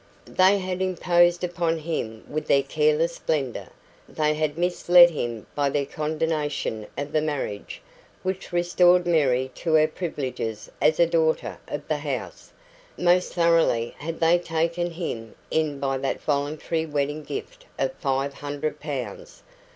[0.25, 3.67] They had imposed upon him with their careless splendour;
[4.09, 7.83] they had misled him by their condonation of the marriage,
[8.23, 12.51] which restored Mary to her privileges as a daughter of the house;
[12.97, 18.79] most thoroughly had they taken him in by that voluntary wedding gift of five hundred
[18.79, 19.43] pounds.